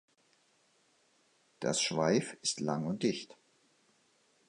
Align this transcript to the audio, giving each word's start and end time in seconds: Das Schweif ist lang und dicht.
Das 1.59 1.79
Schweif 1.79 2.35
ist 2.41 2.59
lang 2.59 2.87
und 2.87 3.03
dicht. 3.03 3.37